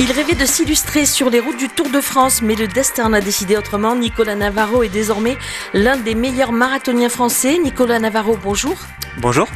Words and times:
Il 0.00 0.12
rêvait 0.12 0.36
de 0.36 0.46
s'illustrer 0.46 1.06
sur 1.06 1.28
les 1.28 1.40
routes 1.40 1.56
du 1.56 1.68
Tour 1.68 1.90
de 1.90 2.00
France, 2.00 2.40
mais 2.40 2.54
le 2.54 2.68
destin 2.68 3.12
a 3.12 3.20
décidé 3.20 3.56
autrement. 3.56 3.96
Nicolas 3.96 4.36
Navarro 4.36 4.84
est 4.84 4.88
désormais 4.88 5.36
l'un 5.74 5.96
des 5.96 6.14
meilleurs 6.14 6.52
marathoniens 6.52 7.08
français. 7.08 7.58
Nicolas 7.58 7.98
Navarro, 7.98 8.38
bonjour. 8.40 8.76
Bonjour. 9.16 9.48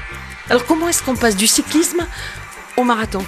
Alors 0.50 0.66
comment 0.66 0.88
est-ce 0.88 1.04
qu'on 1.04 1.14
passe 1.14 1.36
du 1.36 1.46
cyclisme 1.46 2.04
au 2.76 2.82
marathon? 2.82 3.24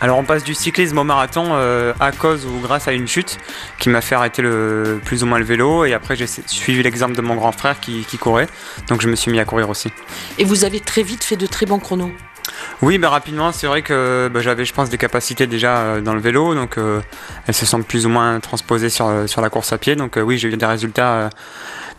Alors 0.00 0.18
on 0.18 0.24
passe 0.24 0.44
du 0.44 0.54
cyclisme 0.54 0.98
au 0.98 1.04
marathon 1.04 1.48
euh, 1.50 1.94
à 1.98 2.12
cause 2.12 2.46
ou 2.46 2.60
grâce 2.60 2.86
à 2.86 2.92
une 2.92 3.08
chute 3.08 3.38
qui 3.78 3.88
m'a 3.88 4.00
fait 4.00 4.14
arrêter 4.14 4.42
le, 4.42 5.00
plus 5.04 5.24
ou 5.24 5.26
moins 5.26 5.38
le 5.38 5.44
vélo 5.44 5.84
et 5.84 5.94
après 5.94 6.16
j'ai 6.16 6.26
suivi 6.26 6.82
l'exemple 6.82 7.14
de 7.14 7.22
mon 7.22 7.36
grand 7.36 7.52
frère 7.52 7.78
qui, 7.78 8.04
courait 8.18 8.48
donc 8.88 9.00
je 9.00 9.08
me 9.08 9.14
suis 9.14 9.30
mis 9.30 9.38
à 9.38 9.44
courir 9.44 9.68
aussi. 9.68 9.90
Et 10.38 10.44
vous 10.44 10.64
avez 10.64 10.80
très 10.80 11.04
vite 11.04 11.22
fait 11.22 11.36
de 11.36 11.46
très 11.46 11.66
bons 11.66 11.78
chronos 11.78 12.12
oui, 12.80 12.98
bah, 12.98 13.10
rapidement, 13.10 13.52
c'est 13.52 13.66
vrai 13.66 13.82
que 13.82 14.30
bah, 14.32 14.40
j'avais, 14.40 14.64
je 14.64 14.72
pense, 14.72 14.88
des 14.88 14.98
capacités 14.98 15.46
déjà 15.46 15.78
euh, 15.78 16.00
dans 16.00 16.14
le 16.14 16.20
vélo, 16.20 16.54
donc 16.54 16.78
euh, 16.78 17.00
elles 17.46 17.54
se 17.54 17.66
sont 17.66 17.82
plus 17.82 18.06
ou 18.06 18.08
moins 18.08 18.40
transposées 18.40 18.90
sur, 18.90 19.28
sur 19.28 19.40
la 19.40 19.50
course 19.50 19.72
à 19.72 19.78
pied. 19.78 19.96
Donc 19.96 20.18
oui, 20.22 20.38
j'ai 20.38 20.48
eu 20.48 20.56
des 20.56 20.66
résultats, 20.66 21.30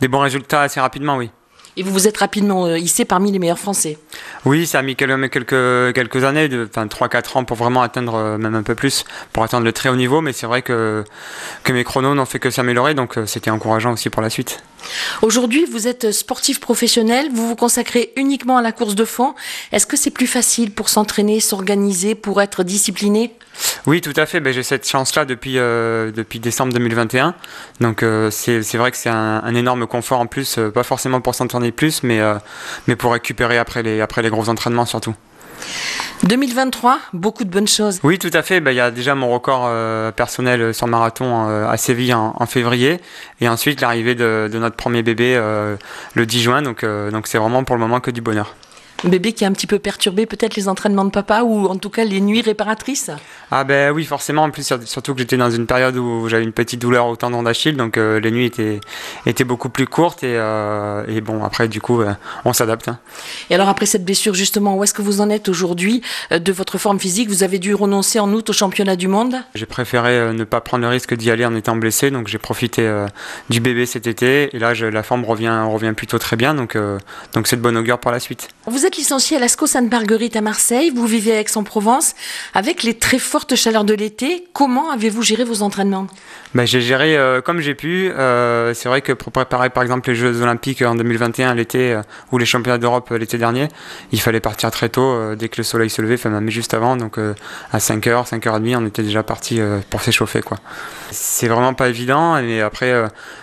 des 0.01 0.07
bons 0.07 0.19
résultats 0.19 0.61
assez 0.61 0.79
rapidement, 0.79 1.17
oui. 1.17 1.29
Et 1.75 1.83
vous 1.83 1.91
vous 1.91 2.07
êtes 2.07 2.17
rapidement 2.17 2.65
euh, 2.65 2.77
hissé 2.77 3.05
parmi 3.05 3.31
les 3.31 3.39
meilleurs 3.39 3.59
Français. 3.59 3.97
Oui, 4.45 4.67
ça 4.67 4.79
a 4.79 4.81
mis 4.81 4.97
quelques, 4.97 5.93
quelques 5.93 6.23
années, 6.23 6.49
enfin 6.69 6.85
3-4 6.85 7.37
ans 7.37 7.43
pour 7.45 7.55
vraiment 7.55 7.81
atteindre, 7.81 8.15
euh, 8.15 8.37
même 8.37 8.55
un 8.55 8.63
peu 8.63 8.75
plus, 8.75 9.05
pour 9.31 9.43
atteindre 9.43 9.63
le 9.63 9.71
très 9.71 9.87
haut 9.87 9.95
niveau. 9.95 10.19
Mais 10.19 10.33
c'est 10.33 10.47
vrai 10.47 10.61
que, 10.61 11.05
que 11.63 11.71
mes 11.71 11.85
chronos 11.85 12.13
n'ont 12.13 12.25
fait 12.25 12.39
que 12.39 12.49
s'améliorer, 12.49 12.93
donc 12.93 13.17
euh, 13.17 13.25
c'était 13.25 13.51
encourageant 13.51 13.93
aussi 13.93 14.09
pour 14.09 14.21
la 14.21 14.29
suite. 14.29 14.61
Aujourd'hui, 15.21 15.65
vous 15.65 15.87
êtes 15.87 16.11
sportif 16.11 16.59
professionnel, 16.59 17.29
vous 17.33 17.47
vous 17.47 17.55
consacrez 17.55 18.11
uniquement 18.17 18.57
à 18.57 18.61
la 18.61 18.73
course 18.73 18.95
de 18.95 19.05
fond. 19.05 19.33
Est-ce 19.71 19.87
que 19.87 19.95
c'est 19.95 20.11
plus 20.11 20.27
facile 20.27 20.71
pour 20.71 20.89
s'entraîner, 20.89 21.39
s'organiser, 21.39 22.13
pour 22.13 22.41
être 22.41 22.63
discipliné? 22.63 23.33
Oui, 23.85 24.01
tout 24.01 24.13
à 24.17 24.25
fait. 24.25 24.41
Ben, 24.41 24.51
j'ai 24.51 24.63
cette 24.63 24.87
chance-là 24.89 25.23
depuis, 25.23 25.57
euh, 25.57 26.11
depuis 26.11 26.39
décembre 26.39 26.73
2021. 26.73 27.35
Donc 27.79 28.03
euh, 28.03 28.29
c'est 28.31 28.59
vrai 28.73 28.91
que 28.91 28.97
c'est 28.97 29.09
un, 29.09 29.55
énorme 29.55 29.87
confort 29.87 30.19
en 30.19 30.25
plus, 30.25 30.59
pas 30.73 30.83
forcément 30.83 31.21
pour 31.21 31.35
s'entraîner 31.35 31.71
plus, 31.71 32.03
mais, 32.03 32.19
mais 32.87 32.95
pour 32.95 33.13
récupérer 33.13 33.57
après 33.57 33.83
les, 33.83 34.01
après 34.03 34.21
les 34.21 34.29
gros 34.29 34.49
entraînements 34.49 34.85
surtout. 34.85 35.15
2023, 36.23 36.99
beaucoup 37.13 37.43
de 37.43 37.49
bonnes 37.49 37.67
choses. 37.67 37.99
Oui, 38.03 38.17
tout 38.17 38.29
à 38.33 38.43
fait. 38.43 38.61
Ben, 38.61 38.71
il 38.71 38.77
y 38.77 38.79
a 38.79 38.91
déjà 38.91 39.13
mon 39.13 39.29
record 39.29 39.69
personnel 40.13 40.73
sur 40.73 40.87
marathon 40.87 41.47
à 41.67 41.75
Séville 41.75 42.13
en, 42.13 42.45
février. 42.45 43.01
Et 43.41 43.49
ensuite 43.49 43.81
l'arrivée 43.81 44.15
de, 44.15 44.49
de, 44.51 44.59
notre 44.59 44.77
premier 44.77 45.03
bébé 45.03 45.35
le 46.13 46.25
10 46.25 46.41
juin. 46.41 46.61
Donc 46.61 46.85
donc 46.85 47.27
c'est 47.27 47.37
vraiment 47.37 47.65
pour 47.65 47.75
le 47.75 47.81
moment 47.81 47.99
que 47.99 48.11
du 48.11 48.21
bonheur 48.21 48.55
bébé 49.09 49.33
qui 49.33 49.45
a 49.45 49.47
un 49.47 49.51
petit 49.51 49.67
peu 49.67 49.79
perturbé 49.79 50.25
peut-être 50.25 50.55
les 50.55 50.67
entraînements 50.67 51.05
de 51.05 51.09
papa 51.09 51.43
ou 51.43 51.67
en 51.67 51.77
tout 51.77 51.89
cas 51.89 52.03
les 52.03 52.21
nuits 52.21 52.41
réparatrices 52.41 53.11
Ah 53.51 53.63
ben 53.63 53.91
oui, 53.91 54.05
forcément. 54.05 54.43
En 54.43 54.51
plus, 54.51 54.73
surtout 54.85 55.13
que 55.13 55.19
j'étais 55.19 55.37
dans 55.37 55.51
une 55.51 55.65
période 55.65 55.95
où 55.97 56.27
j'avais 56.29 56.43
une 56.43 56.51
petite 56.51 56.81
douleur 56.81 57.07
au 57.07 57.15
tendon 57.15 57.43
d'Achille, 57.43 57.75
donc 57.75 57.97
euh, 57.97 58.19
les 58.19 58.31
nuits 58.31 58.45
étaient, 58.45 58.79
étaient 59.25 59.43
beaucoup 59.43 59.69
plus 59.69 59.87
courtes 59.87 60.23
et, 60.23 60.35
euh, 60.37 61.03
et 61.07 61.21
bon, 61.21 61.43
après, 61.43 61.67
du 61.67 61.81
coup, 61.81 62.01
euh, 62.01 62.13
on 62.45 62.53
s'adapte. 62.53 62.87
Hein. 62.87 62.99
Et 63.49 63.55
alors, 63.55 63.69
après 63.69 63.85
cette 63.85 64.05
blessure, 64.05 64.33
justement, 64.33 64.75
où 64.77 64.83
est-ce 64.83 64.93
que 64.93 65.01
vous 65.01 65.21
en 65.21 65.29
êtes 65.29 65.49
aujourd'hui 65.49 66.01
de 66.31 66.51
votre 66.51 66.77
forme 66.77 66.99
physique? 66.99 67.29
Vous 67.29 67.43
avez 67.43 67.59
dû 67.59 67.73
renoncer 67.75 68.19
en 68.19 68.31
août 68.33 68.49
au 68.49 68.53
championnat 68.53 68.95
du 68.95 69.07
monde? 69.07 69.35
J'ai 69.55 69.65
préféré 69.65 70.33
ne 70.33 70.43
pas 70.43 70.61
prendre 70.61 70.83
le 70.83 70.89
risque 70.89 71.13
d'y 71.15 71.31
aller 71.31 71.45
en 71.45 71.55
étant 71.55 71.75
blessé, 71.75 72.11
donc 72.11 72.27
j'ai 72.27 72.37
profité 72.37 72.89
du 73.49 73.59
bébé 73.59 73.85
cet 73.85 74.07
été 74.07 74.55
et 74.55 74.59
là, 74.59 74.73
la 74.73 75.03
forme 75.03 75.25
revient, 75.25 75.63
revient 75.67 75.93
plutôt 75.95 76.19
très 76.19 76.35
bien, 76.35 76.53
donc 76.53 76.77
donc 77.33 77.47
c'est 77.47 77.55
de 77.55 77.61
bon 77.61 77.75
augure 77.77 77.99
pour 77.99 78.11
la 78.11 78.19
suite. 78.19 78.49
Vous 78.65 78.85
êtes 78.85 78.92
licencié 78.97 79.37
à 79.37 79.39
l'ASCO 79.39 79.67
Sainte-Marguerite 79.67 80.35
à 80.35 80.41
Marseille, 80.41 80.91
vous 80.93 81.05
vivez 81.05 81.35
à 81.35 81.39
Aix-en-Provence. 81.39 82.15
Avec 82.53 82.83
les 82.83 82.93
très 82.93 83.19
fortes 83.19 83.55
chaleurs 83.55 83.83
de 83.83 83.93
l'été, 83.93 84.45
comment 84.53 84.91
avez-vous 84.91 85.21
géré 85.21 85.43
vos 85.43 85.61
entraînements? 85.61 86.07
Ben, 86.53 86.65
J'ai 86.65 86.81
géré 86.81 87.17
euh, 87.17 87.41
comme 87.41 87.59
j'ai 87.61 87.73
pu. 87.73 88.11
Euh, 88.11 88.73
c'est 88.73 88.89
vrai 88.89 89.01
que 89.01 89.11
pour 89.11 89.31
préparer 89.31 89.69
par 89.69 89.81
exemple 89.81 90.09
les 90.09 90.15
Jeux 90.15 90.41
Olympiques 90.41 90.81
en 90.83 90.95
2021 90.95 91.55
l'été 91.55 91.93
euh, 91.93 92.01
ou 92.31 92.37
les 92.37 92.45
Championnats 92.45 92.77
d'Europe 92.77 93.09
l'été 93.11 93.37
dernier, 93.37 93.69
il 94.11 94.21
fallait 94.21 94.39
partir 94.39 94.69
très 94.71 94.89
tôt 94.89 95.35
dès 95.35 95.49
que 95.49 95.57
le 95.57 95.63
soleil 95.63 95.89
se 95.89 96.01
levait, 96.01 96.15
enfin 96.15 96.29
même 96.29 96.49
juste 96.49 96.73
avant, 96.73 96.95
donc 96.95 97.17
à 97.17 97.77
5h, 97.77 98.29
5h30 98.29 98.77
on 98.77 98.85
était 98.85 99.03
déjà 99.03 99.23
parti 99.23 99.59
pour 99.89 100.01
s'échauffer. 100.01 100.41
quoi. 100.41 100.57
C'est 101.11 101.47
vraiment 101.47 101.73
pas 101.73 101.89
évident 101.89 102.37
et 102.37 102.61
après 102.61 102.93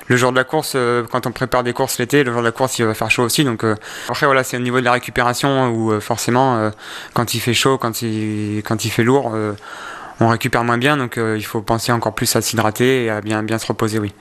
le 0.06 0.16
jour 0.16 0.30
de 0.32 0.36
la 0.36 0.44
course, 0.44 0.76
quand 1.10 1.26
on 1.26 1.32
prépare 1.32 1.62
des 1.62 1.72
courses 1.72 1.98
l'été, 1.98 2.24
le 2.24 2.32
jour 2.32 2.40
de 2.40 2.46
la 2.46 2.52
course 2.52 2.78
il 2.78 2.84
va 2.84 2.94
faire 2.94 3.10
chaud 3.10 3.24
aussi. 3.24 3.44
Donc 3.44 3.64
après 4.08 4.26
voilà, 4.26 4.44
c'est 4.44 4.56
au 4.56 4.60
niveau 4.60 4.80
de 4.80 4.84
la 4.84 4.92
récupération 4.92 5.39
où 5.48 5.92
euh, 5.92 6.00
forcément, 6.00 6.56
euh, 6.56 6.70
quand 7.14 7.34
il 7.34 7.40
fait 7.40 7.54
chaud, 7.54 7.78
quand 7.78 8.02
il, 8.02 8.62
quand 8.64 8.84
il 8.84 8.90
fait 8.90 9.04
lourd, 9.04 9.32
euh, 9.34 9.54
on 10.20 10.28
récupère 10.28 10.64
moins 10.64 10.78
bien, 10.78 10.96
donc 10.96 11.18
il 11.18 11.44
faut 11.44 11.62
penser 11.62 11.92
encore 11.92 12.14
plus 12.14 12.34
à 12.36 12.40
s'hydrater 12.40 13.04
et 13.04 13.10
à 13.10 13.20
bien, 13.20 13.42
bien 13.42 13.58
se 13.58 13.66
reposer, 13.66 13.98
oui. 13.98 14.12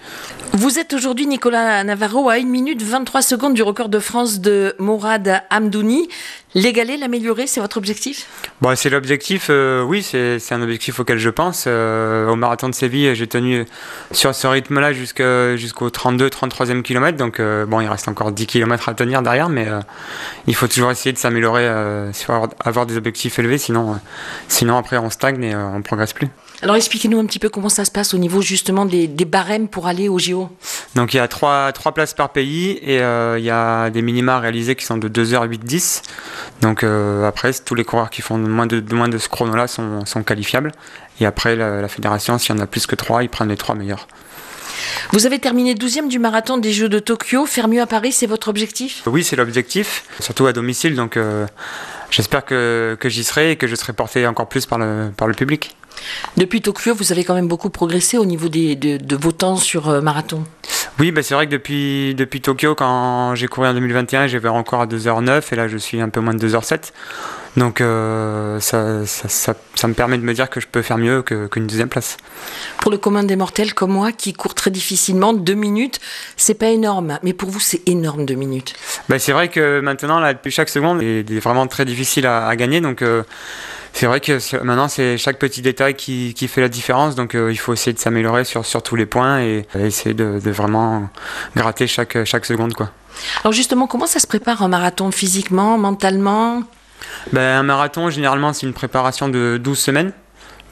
Vous 0.54 0.80
êtes 0.80 0.94
aujourd'hui, 0.94 1.28
Nicolas 1.28 1.84
Navarro, 1.84 2.30
à 2.30 2.34
1 2.34 2.46
minute 2.46 2.82
23 2.82 3.22
secondes 3.22 3.54
du 3.54 3.62
record 3.62 3.90
de 3.90 4.00
France 4.00 4.40
de 4.40 4.76
Mourad 4.80 5.44
Hamdouni. 5.52 6.10
L'égaler, 6.56 6.98
l'améliorer, 6.98 7.46
c'est 7.46 7.62
votre 7.62 7.78
objectif? 7.78 8.26
Bon, 8.60 8.76
C'est 8.76 8.90
l'objectif, 8.90 9.48
euh, 9.52 9.84
oui, 9.84 10.02
c'est 10.02 10.52
un 10.52 10.62
objectif 10.64 11.00
auquel 11.00 11.20
je 11.20 11.30
pense. 11.30 11.66
Euh, 11.68 12.28
au 12.28 12.36
marathon 12.36 12.68
de 12.68 12.74
Séville, 12.74 13.14
j'ai 13.14 13.28
tenu 13.28 13.66
sur 14.12 14.34
ce 14.34 14.48
rythme-là 14.48 14.92
jusqu'au 14.92 15.90
32-33e 15.90 16.81
kilomètre. 16.81 17.20
Donc, 17.20 17.40
euh, 17.40 17.68
bon, 17.68 17.81
il 17.81 17.88
reste 17.88 18.08
encore 18.08 18.31
10 18.31 18.48
km 18.48 18.90
à 18.90 18.96
tenir 18.96 19.22
derrière, 19.22 19.50
mais 19.50 19.68
il 20.48 20.56
faut 20.56 20.68
toujours 20.68 20.90
essayer 20.90 21.14
de 21.14 21.20
s'améliorer, 21.20 21.68
avoir, 22.66 22.88
des 22.88 22.98
objectifs 22.98 23.38
élevés, 23.38 23.60
sinon, 23.60 24.00
sinon 24.48 24.78
après 24.78 24.98
on 24.98 25.12
stagne 25.12 25.44
et 25.44 25.56
on 25.56 25.84
progresse 25.89 26.13
plus. 26.13 26.27
Alors 26.61 26.75
expliquez-nous 26.75 27.19
un 27.19 27.25
petit 27.25 27.39
peu 27.39 27.50
comment 27.50 27.69
ça 27.69 27.83
se 27.83 27.91
passe 27.91 28.13
au 28.13 28.17
niveau 28.17 28.41
justement 28.41 28.85
des, 28.85 29.07
barèmes 29.07 29.67
pour 29.67 29.88
aller 29.88 30.07
au 30.07 30.19
JO. 30.19 30.50
Donc 30.95 31.13
il 31.13 31.17
y 31.17 31.19
a 31.19 31.27
trois, 31.27 31.72
trois 31.72 31.94
places 31.94 32.13
par 32.13 32.29
pays 32.29 32.72
et 32.83 32.97
il 32.97 33.44
y 33.44 33.50
a 33.50 33.89
des 33.89 34.01
minima 34.01 34.39
réalisés 34.39 34.75
qui 34.75 34.85
sont 34.85 34.97
de 34.97 35.07
2h8-10. 35.07 36.03
Donc 36.61 36.83
euh, 36.83 37.27
après, 37.27 37.53
tous 37.53 37.75
les 37.75 37.83
coureurs 37.83 38.09
qui 38.09 38.22
font 38.22 38.38
moins 38.38 38.67
de, 38.67 38.83
moins 38.94 39.07
de 39.07 39.17
ce 39.17 39.29
chrono-là 39.29 39.67
sont, 39.67 40.23
qualifiables. 40.23 40.72
Et 41.19 41.25
après, 41.25 41.55
la, 41.55 41.88
fédération, 41.88 42.38
s'il 42.38 42.56
y 42.56 42.59
en 42.59 42.61
a 42.61 42.67
plus 42.67 42.88
que 42.88 42.95
trois, 42.95 43.23
ils 43.23 43.29
prennent 43.29 43.50
les 43.50 43.57
trois 43.57 43.75
meilleurs. 43.75 44.07
Vous 45.11 45.25
avez 45.25 45.39
terminé 45.39 45.73
12e 45.73 46.07
du 46.07 46.19
marathon 46.19 46.57
des 46.57 46.71
Jeux 46.71 46.89
de 46.89 47.00
Tokyo. 47.00 47.45
Faire 47.45 47.67
mieux 47.67 47.81
à 47.81 47.88
Paris, 47.88 48.11
c'est 48.11 48.27
votre 48.27 48.47
objectif? 48.47 49.03
Oui, 49.06 49.23
c'est 49.23 49.35
l'objectif, 49.35 50.06
surtout 50.19 50.47
à 50.47 50.53
domicile. 50.53 50.95
Donc 50.95 51.17
euh, 51.17 51.45
j'espère 52.12 52.46
que, 52.46 52.97
j'y 53.06 53.24
serai 53.24 53.52
et 53.52 53.56
que 53.56 53.68
je 53.68 53.75
serai 53.75 53.94
porté 53.94 54.25
encore 54.28 54.47
plus 54.47 54.66
par 54.66 54.80
le, 54.80 55.12
par 55.16 55.28
le 55.28 55.34
public. 55.34 55.75
Depuis 56.38 56.62
Tokyo, 56.62 56.94
vous 56.96 57.12
avez 57.12 57.24
quand 57.24 57.34
même 57.34 57.47
beaucoup 57.47 57.70
progressé 57.70 58.18
au 58.18 58.25
niveau 58.25 58.50
des, 58.50 58.75
de, 58.75 59.16
vos 59.16 59.31
temps 59.31 59.58
sur 59.58 59.90
euh, 59.90 60.02
marathon. 60.02 60.44
Oui, 61.00 61.12
bah 61.12 61.24
c'est 61.24 61.34
vrai 61.34 61.46
que 61.48 61.52
depuis, 61.52 62.16
depuis 62.16 62.42
Tokyo, 62.42 62.75
quand 62.75 63.36
j'ai 63.36 63.48
couru 63.48 63.68
en 63.68 63.74
2021, 63.74 64.28
j'avais 64.28 64.50
encore 64.50 64.81
à 64.81 64.86
2h09 64.86 65.44
et 65.52 65.56
là 65.56 65.68
je 65.68 65.78
suis 65.78 66.02
un 66.02 66.09
peu 66.09 66.19
moins 66.19 66.34
de 66.34 66.48
2h07. 66.48 66.92
Donc 67.58 67.82
euh, 67.82 68.60
ça, 68.60 69.06
ça, 69.06 69.54
ça, 69.76 69.88
me 69.88 69.94
permet 69.94 70.18
de 70.18 70.24
me 70.24 70.34
dire 70.34 70.50
que 70.50 70.60
je 70.60 70.68
peux 70.68 70.82
faire 70.82 70.98
mieux 70.98 71.22
qu'une 71.24 71.68
deuxième 71.68 71.90
place. 71.90 72.18
Pour 72.80 72.92
le 72.92 72.98
commun 72.98 73.24
des 73.24 73.36
mortels 73.36 73.74
comme 73.74 73.92
moi 73.92 74.12
qui 74.12 74.34
court 74.34 74.54
très 74.54 74.72
difficilement, 74.72 75.34
deux 75.34 75.56
minutes, 75.56 76.00
c'est 76.38 76.54
pas 76.54 76.70
énorme. 76.70 77.20
Mais 77.24 77.34
pour 77.34 77.50
vous, 77.50 77.60
c'est 77.60 77.88
énorme 77.88 78.26
deux 78.26 78.36
minutes. 78.36 78.74
Bah, 79.10 79.20
c'est 79.20 79.32
vrai 79.32 79.50
que 79.50 79.80
maintenant, 79.80 80.20
là, 80.20 80.34
depuis 80.34 80.52
chaque 80.52 80.70
seconde, 80.70 81.02
est, 81.02 81.30
est 81.30 81.40
vraiment 81.40 81.68
très 81.68 81.86
difficile 81.86 82.28
à, 82.28 82.48
à 82.48 82.56
gagner. 82.56 82.82
Donc 82.82 83.02
euh, 83.02 83.24
c'est 83.94 84.06
vrai 84.06 84.20
que 84.20 84.64
maintenant, 84.64 84.88
c'est 84.88 85.18
chaque 85.18 85.40
petit 85.40 85.62
détail 85.62 85.96
qui, 85.96 86.34
qui, 86.36 86.48
fait 86.48 86.62
la 86.62 86.70
différence. 86.70 87.16
Donc, 87.16 87.36
euh, 87.36 87.52
il 87.52 87.58
faut 87.58 87.74
essayer 87.74 87.94
de 87.94 88.00
s'améliorer 88.00 88.46
sur, 88.46 88.66
sur 88.66 88.84
tous 88.84 88.96
les 88.96 89.06
points 89.06 89.42
et 89.42 89.66
essayer 89.76 90.14
de, 90.14 90.40
de, 90.40 90.52
vraiment 90.52 91.10
gratter 91.56 91.88
chaque, 91.88 92.24
chaque 92.24 92.46
seconde. 92.46 92.74
Quoi. 92.74 92.92
Alors, 93.44 93.54
justement, 93.54 93.88
comment 93.88 94.06
ça 94.06 94.20
se 94.20 94.28
prépare 94.28 94.62
un 94.62 94.68
marathon 94.68 95.12
physiquement, 95.12 95.78
mentalement? 95.78 96.64
Ben, 97.34 97.59
Un 97.59 97.63
marathon, 97.63 98.09
généralement, 98.09 98.53
c'est 98.53 98.66
une 98.66 98.74
préparation 98.74 99.30
de 99.30 99.59
12 99.62 99.78
semaines. 99.78 100.12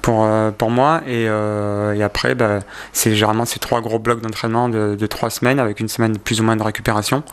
Pour, 0.03 0.24
euh, 0.25 0.52
pour 0.52 0.70
moi 0.70 1.02
et, 1.08 1.26
euh, 1.28 2.05
après 2.05 2.34
ben, 2.35 2.61
c'est 2.94 3.16
généralement 3.16 3.46
ces 3.46 3.59
trois 3.59 3.82
gros 3.82 3.97
blocs 3.99 4.22
d'entraînement 4.22 4.70
de, 4.70 4.96
de 4.96 5.08
trois 5.08 5.29
semaines 5.32 5.59
avec 5.59 5.79
une 5.79 5.90
semaine 5.90 6.17
plus 6.20 6.40
ou 6.40 6.44
moins 6.44 6.55
de 6.55 6.61
récupération 6.64 7.23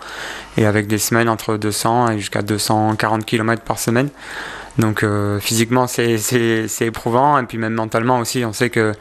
et 0.56 0.64
avec 0.64 0.88
des 0.88 0.98
semaines 0.98 1.28
entre 1.28 1.56
200 1.56 2.12
et 2.12 2.18
jusqu'à 2.18 2.42
240 2.42 3.26
km 3.26 3.62
par 3.62 3.78
semaine 3.78 4.08
donc 4.78 5.02
euh, 5.02 5.38
physiquement 5.38 5.86
c'est 5.86 6.18
éprouvant 6.80 7.38
et 7.38 7.44
puis 7.44 7.58
même 7.58 7.74
mentalement 7.74 8.18
aussi 8.18 8.44
on 8.44 8.52
sait 8.52 8.70
que 8.70 8.92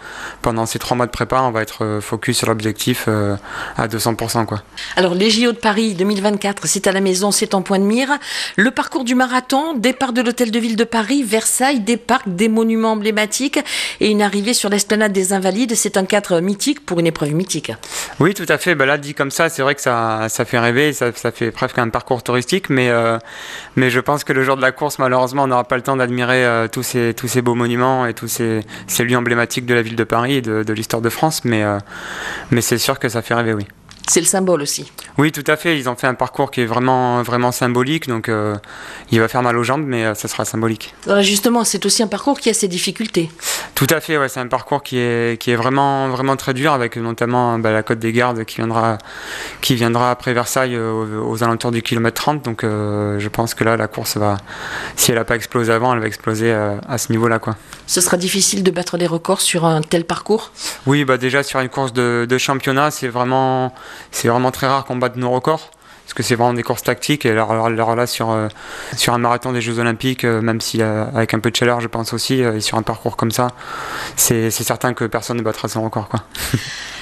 pendant 0.41 0.65
ces 0.65 0.77
trois 0.77 0.95
mois 0.95 1.07
de 1.07 1.11
prépa 1.11 1.41
on 1.41 1.51
va 1.51 1.61
être 1.61 1.83
euh, 1.83 2.01
focus 2.01 2.37
sur 2.37 2.47
l'objectif 2.47 3.05
euh, 3.07 3.35
à 3.77 3.87
200%. 3.87 4.45
Quoi. 4.45 4.61
Alors 4.95 5.15
les 5.15 5.29
JO 5.29 5.51
de 5.51 5.57
Paris 5.57 5.93
2024 5.95 6.67
c'est 6.67 6.87
à 6.87 6.91
la 6.91 7.01
maison, 7.01 7.31
c'est 7.31 7.53
en 7.55 7.61
point 7.61 7.79
de 7.79 7.85
mire. 7.85 8.09
Le 8.55 8.71
parcours 8.71 9.03
du 9.03 9.15
marathon, 9.15 9.73
départ 9.73 10.13
de 10.13 10.21
l'hôtel 10.21 10.51
de 10.51 10.59
ville 10.59 10.75
de 10.75 10.83
Paris, 10.83 11.23
Versailles, 11.23 11.79
des 11.79 11.97
parcs, 11.97 12.29
des 12.29 12.49
monuments 12.49 12.91
emblématiques 12.91 13.59
et 13.99 14.11
une 14.11 14.21
arrivée 14.21 14.53
sur 14.53 14.69
l'esplanade 14.69 15.11
des 15.11 15.33
Invalides, 15.33 15.75
c'est 15.75 15.97
un 15.97 16.05
cadre 16.05 16.39
mythique 16.39 16.85
pour 16.85 16.99
une 16.99 17.07
épreuve 17.07 17.33
mythique. 17.33 17.71
Oui 18.19 18.33
tout 18.33 18.45
à 18.47 18.57
fait, 18.57 18.75
bah 18.75 18.85
là 18.85 18.97
dit 18.97 19.13
comme 19.13 19.31
ça 19.31 19.49
c'est 19.49 19.61
vrai 19.61 19.75
que 19.75 19.81
ça, 19.81 20.27
ça 20.29 20.45
fait 20.45 20.59
rêver, 20.59 20.93
ça, 20.93 21.11
fait 21.11 21.51
presque 21.51 21.77
un 21.77 21.89
parcours 21.89 22.23
touristique 22.23 22.69
mais, 22.69 22.91
mais 23.75 23.89
je 23.89 23.99
pense 23.99 24.23
que 24.23 24.33
le 24.33 24.43
jour 24.43 24.55
de 24.55 24.61
la 24.61 24.71
course 24.71 24.99
malheureusement 24.99 25.43
on 25.43 25.45
aura 25.45 25.49
n'aura 25.49 25.63
pas 25.63 25.75
le 25.75 25.81
temps 25.81 25.97
d'admirer 25.97 26.67
tous, 26.71 26.83
ces, 26.83 27.13
tous 27.13 27.27
ces 27.27 27.41
beaux 27.41 27.55
monuments 27.55 28.05
et 28.05 28.13
tous 28.13 28.27
ces, 28.27 28.61
ces, 28.87 29.03
lieux 29.03 29.17
emblématiques 29.17 29.65
de 29.65 29.73
la 29.73 29.81
ville 29.81 29.95
de 29.95 30.03
Paris 30.03 30.35
et 30.35 30.41
de, 30.41 30.63
de 30.63 30.73
l'histoire 30.73 31.01
de 31.01 31.09
France, 31.09 31.43
mais, 31.43 31.63
mais 32.51 32.61
c'est 32.61 32.77
sûr 32.77 32.99
que 32.99 33.09
ça 33.09 33.21
fait 33.21 33.33
rêver, 33.33 33.53
oui. 33.53 33.67
C'est 34.07 34.19
le 34.19 34.25
symbole 34.25 34.61
aussi. 34.61 34.91
Oui, 35.17 35.31
tout 35.31 35.43
à 35.47 35.55
fait. 35.55 35.77
Ils 35.79 35.87
ont 35.87 35.95
fait 35.95 36.07
un 36.07 36.13
parcours 36.13 36.51
qui 36.51 36.61
est 36.61 36.65
vraiment, 36.65 37.23
vraiment 37.23 37.53
symbolique. 37.53 38.07
Donc, 38.07 38.27
euh, 38.27 38.55
il 39.11 39.19
va 39.19 39.29
faire 39.29 39.41
mal 39.41 39.57
aux 39.57 39.63
jambes, 39.63 39.85
mais 39.85 40.03
euh, 40.03 40.13
ça 40.13 40.27
sera 40.27 40.43
symbolique. 40.43 40.93
justement, 41.21 41.63
c'est 41.63 41.85
aussi 41.85 42.03
un 42.03 42.07
parcours 42.07 42.39
qui 42.39 42.49
a 42.49 42.53
ses 42.53 42.67
difficultés. 42.67 43.31
Tout 43.75 43.87
à 43.89 44.01
fait. 44.01 44.17
Ouais, 44.17 44.27
c'est 44.27 44.41
un 44.41 44.47
parcours 44.47 44.83
qui 44.83 44.97
est, 44.97 45.39
qui 45.39 45.51
est 45.51 45.55
vraiment, 45.55 46.09
vraiment 46.09 46.35
très 46.35 46.53
dur, 46.53 46.73
avec 46.73 46.97
notamment 46.97 47.57
bah, 47.59 47.71
la 47.71 47.81
côte 47.81 47.99
des 47.99 48.11
Gardes 48.11 48.43
qui 48.43 48.57
viendra, 48.57 48.97
qui 49.61 49.75
viendra 49.75 50.11
après 50.11 50.33
Versailles 50.33 50.75
euh, 50.75 51.21
aux, 51.21 51.41
alentours 51.43 51.71
du 51.71 51.81
kilomètre 51.81 52.21
30. 52.21 52.43
Donc, 52.43 52.63
je 52.63 53.27
pense 53.29 53.53
que 53.53 53.63
là, 53.63 53.77
la 53.77 53.87
course 53.87 54.17
va, 54.17 54.37
si 54.97 55.11
elle 55.11 55.17
n'a 55.17 55.23
pas 55.23 55.35
explosé 55.35 55.71
avant, 55.71 55.93
elle 55.93 56.01
va 56.01 56.07
exploser 56.07 56.51
à 56.51 56.97
ce 56.97 57.11
niveau-là, 57.11 57.39
quoi. 57.39 57.55
Ce 57.87 58.01
sera 58.01 58.17
difficile 58.17 58.63
de 58.63 58.71
battre 58.71 58.97
les 58.97 59.07
records 59.07 59.41
sur 59.41 59.65
un 59.65 59.81
tel 59.81 60.05
parcours? 60.05 60.51
Oui, 60.85 61.05
bah 61.05 61.17
déjà 61.17 61.43
sur 61.43 61.59
une 61.59 61.69
course 61.69 61.93
de, 61.93 62.25
de 62.27 62.37
championnat, 62.37 62.91
c'est 62.91 63.09
vraiment 63.09 63.73
c'est 64.11 64.27
vraiment 64.27 64.51
très 64.51 64.67
rare 64.67 64.85
qu'on 64.85 64.97
batte 64.97 65.15
nos 65.15 65.31
records 65.31 65.71
parce 66.03 66.13
que 66.13 66.23
c'est 66.23 66.35
vraiment 66.35 66.53
des 66.53 66.63
courses 66.63 66.83
tactiques 66.83 67.25
et 67.25 67.31
alors, 67.31 67.95
là 67.95 68.07
sur, 68.07 68.31
euh, 68.31 68.47
sur 68.97 69.13
un 69.13 69.17
marathon 69.17 69.51
des 69.51 69.61
Jeux 69.61 69.79
Olympiques, 69.79 70.25
euh, 70.25 70.41
même 70.41 70.59
si 70.59 70.81
euh, 70.81 71.05
avec 71.13 71.33
un 71.33 71.39
peu 71.39 71.49
de 71.49 71.55
chaleur 71.55 71.79
je 71.79 71.87
pense 71.87 72.13
aussi, 72.13 72.41
et 72.41 72.59
sur 72.59 72.77
un 72.77 72.81
parcours 72.81 73.15
comme 73.15 73.31
ça, 73.31 73.47
c'est 74.15 74.51
certain 74.51 74.93
que 74.93 75.05
personne 75.05 75.37
ne 75.37 75.41
battra 75.41 75.67
son 75.67 75.83
record. 75.83 76.09
Quoi. 76.09 76.23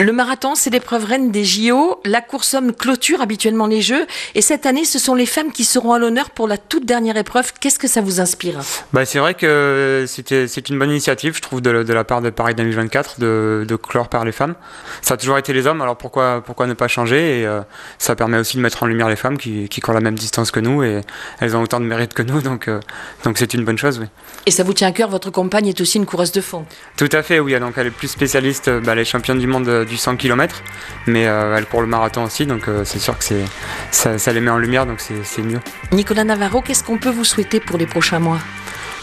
Le 0.00 0.12
marathon, 0.12 0.54
c'est 0.54 0.70
l'épreuve 0.70 1.04
reine 1.04 1.30
des 1.30 1.44
JO. 1.44 2.00
La 2.06 2.22
course 2.22 2.54
homme 2.54 2.72
clôture 2.72 3.20
habituellement 3.20 3.66
les 3.66 3.82
Jeux. 3.82 4.06
Et 4.34 4.40
cette 4.40 4.64
année, 4.64 4.86
ce 4.86 4.98
sont 4.98 5.14
les 5.14 5.26
femmes 5.26 5.52
qui 5.52 5.62
seront 5.62 5.92
à 5.92 5.98
l'honneur 5.98 6.30
pour 6.30 6.48
la 6.48 6.56
toute 6.56 6.86
dernière 6.86 7.18
épreuve. 7.18 7.52
Qu'est-ce 7.60 7.78
que 7.78 7.86
ça 7.86 8.00
vous 8.00 8.18
inspire 8.18 8.60
bah, 8.94 9.04
C'est 9.04 9.18
vrai 9.18 9.34
que 9.34 10.06
c'est 10.08 10.68
une 10.70 10.78
bonne 10.78 10.88
initiative, 10.88 11.36
je 11.36 11.42
trouve, 11.42 11.60
de, 11.60 11.70
la 11.70 12.04
part 12.04 12.22
de 12.22 12.30
Paris 12.30 12.54
2024 12.54 13.20
de, 13.20 13.66
de, 13.68 13.76
clore 13.76 14.08
par 14.08 14.24
les 14.24 14.32
femmes. 14.32 14.54
Ça 15.02 15.14
a 15.14 15.16
toujours 15.18 15.36
été 15.36 15.52
les 15.52 15.66
hommes, 15.66 15.82
alors 15.82 15.98
pourquoi, 15.98 16.42
pourquoi 16.46 16.66
ne 16.66 16.72
pas 16.72 16.88
changer? 16.88 17.40
Et 17.40 17.46
euh, 17.46 17.60
ça 17.98 18.16
permet 18.16 18.38
aussi 18.38 18.56
de 18.56 18.62
mettre 18.62 18.82
en 18.82 18.86
lumière 18.86 19.10
les 19.10 19.16
femmes 19.16 19.36
qui, 19.36 19.68
qui, 19.68 19.82
courent 19.82 19.92
la 19.92 20.00
même 20.00 20.18
distance 20.18 20.50
que 20.50 20.60
nous 20.60 20.82
et 20.82 21.02
elles 21.40 21.54
ont 21.54 21.62
autant 21.62 21.78
de 21.78 21.84
mérite 21.84 22.14
que 22.14 22.22
nous. 22.22 22.40
Donc 22.40 22.68
euh, 22.68 22.80
donc 23.24 23.36
c'est 23.36 23.52
une 23.52 23.66
bonne 23.66 23.76
chose, 23.76 23.98
oui. 23.98 24.06
Et 24.46 24.50
ça 24.50 24.62
vous 24.62 24.72
tient 24.72 24.88
à 24.88 24.92
cœur, 24.92 25.10
votre 25.10 25.30
compagne 25.30 25.66
est 25.66 25.80
aussi 25.82 25.98
une 25.98 26.06
coureuse 26.06 26.32
de 26.32 26.40
fond 26.40 26.64
Tout 26.96 27.10
à 27.12 27.22
fait, 27.22 27.38
oui. 27.38 27.60
Donc 27.60 27.74
elle 27.76 27.88
est 27.88 27.90
plus 27.90 28.08
spécialiste, 28.08 28.70
bah, 28.70 28.92
elle 28.92 29.00
est 29.00 29.04
championne 29.04 29.38
du 29.38 29.46
monde 29.46 29.84
du 29.90 29.98
100 29.98 30.16
km, 30.16 30.62
mais 31.06 31.26
euh, 31.26 31.56
elle 31.56 31.66
pour 31.66 31.82
le 31.82 31.86
marathon 31.86 32.24
aussi, 32.24 32.46
donc 32.46 32.68
euh, 32.68 32.84
c'est 32.84 32.98
sûr 32.98 33.18
que 33.18 33.24
c'est, 33.24 34.18
ça, 34.18 34.32
les 34.32 34.40
met 34.40 34.50
en 34.50 34.56
lumière, 34.56 34.86
donc 34.86 35.00
c'est, 35.00 35.42
mieux. 35.42 35.60
Nicolas 35.92 36.24
Navarro, 36.24 36.62
qu'est-ce 36.62 36.84
qu'on 36.84 36.96
peut 36.96 37.10
vous 37.10 37.24
souhaiter 37.24 37.60
pour 37.60 37.76
les 37.76 37.86
prochains 37.86 38.20
mois? 38.20 38.38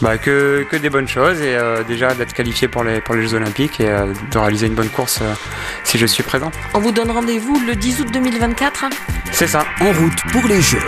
Bah, 0.00 0.16
que, 0.16 0.64
que, 0.70 0.76
des 0.76 0.90
bonnes 0.90 1.08
choses 1.08 1.40
et 1.40 1.56
euh, 1.56 1.82
déjà 1.82 2.14
d'être 2.14 2.32
qualifié 2.32 2.68
pour 2.68 2.84
les, 2.84 3.00
pour 3.00 3.14
les 3.16 3.22
Jeux 3.22 3.34
Olympiques 3.34 3.80
et 3.80 3.88
de 4.30 4.38
réaliser 4.38 4.68
une 4.68 4.74
bonne 4.74 4.88
course 4.88 5.20
si 5.84 5.98
je 5.98 6.06
suis 6.06 6.22
présent. 6.22 6.52
On 6.74 6.78
vous 6.78 6.92
donne 6.92 7.10
rendez-vous 7.10 7.60
le 7.66 7.74
10 7.74 8.00
août 8.00 8.08
2024 8.12 8.86
C'est 9.32 9.48
ça. 9.48 9.64
En 9.80 9.92
route 9.92 10.22
pour 10.32 10.46
les 10.46 10.62
Jeux. 10.62 10.78